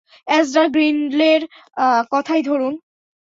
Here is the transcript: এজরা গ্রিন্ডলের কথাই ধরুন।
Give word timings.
এজরা 0.31 0.63
গ্রিন্ডলের 0.67 1.41
কথাই 2.11 2.41
ধরুন। 2.43 2.73